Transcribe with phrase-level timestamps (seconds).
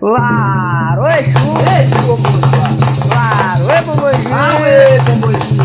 [0.00, 1.50] Claro, Exu!
[1.60, 2.72] Exu, Pombogira!
[3.04, 4.32] Claro, é Pombogira!
[4.34, 5.60] Aê, Pombogira!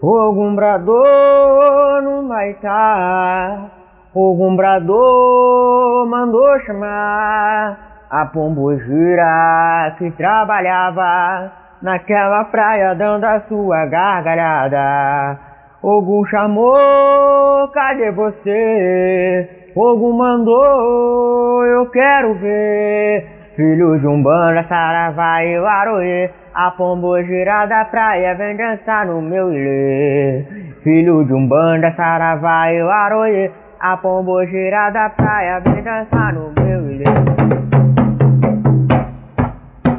[0.00, 3.70] Ogum bradou no Maitá,
[4.14, 11.50] Ogum bradou mandou chamar a pombogira que trabalhava
[11.82, 15.40] naquela praia dando a sua gargalhada.
[15.82, 19.63] Ogum chamou, cadê você?
[19.76, 23.26] Ogum mandou, eu quero ver.
[23.56, 30.44] Filho de Umbanda, Saravá e Laroê A pombogira da praia vem dançar no meu ilê.
[30.84, 37.04] Filho de Umbanda, Saravá e Laroê A pombogira da praia vem dançar no meu ilê.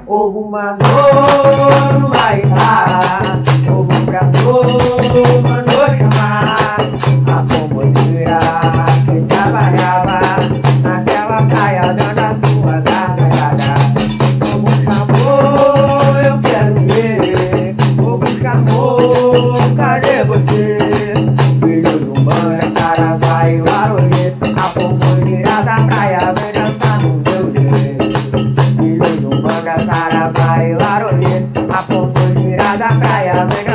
[0.08, 0.88] Ogum mandou
[2.00, 4.64] no Maitá Ogum bradou,
[5.44, 5.55] mandou
[33.36, 33.75] da praia vem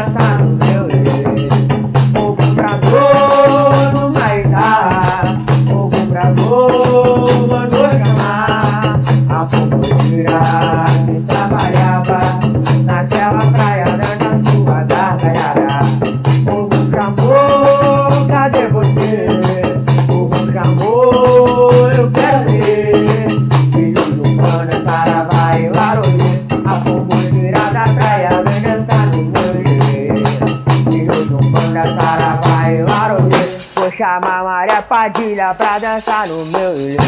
[34.20, 36.98] Chamar Maria Padilha pra dançar no meu ilê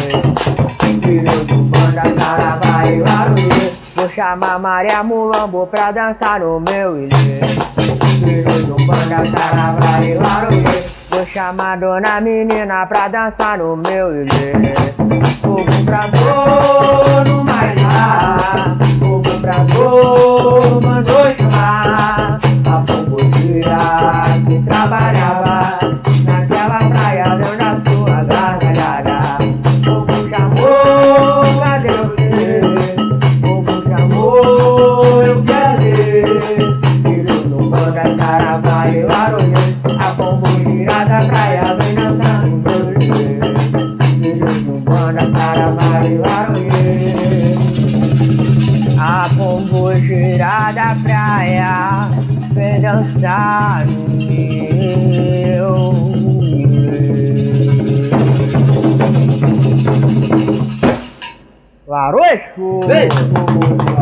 [0.81, 7.39] Filho do Umbanda, Saravá e Laroê Vou chamar Maria Mulambo pra dançar no meu ilê
[8.25, 15.02] Filho do Umbanda, Saravá e Laroê Vou chamar Dona Menina pra dançar no meu ilê
[38.03, 39.53] Banda, Saravá e Laroê
[39.99, 43.39] A pombogira da praia vem dançar no meu ilê
[44.21, 47.55] Filho do Banda, Saravá e Laroê
[48.99, 52.09] A pombogira da praia
[52.53, 54.43] vem dançar no meu
[62.33, 62.79] Exu!
[62.87, 63.92] Beijo!